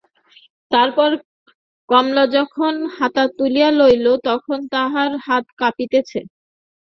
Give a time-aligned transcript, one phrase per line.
[0.71, 1.11] তাহার পর
[1.89, 6.19] কমলা যখন হাতা তুলিয়া লইল তখন তাহার হাত কাঁপিতেছে।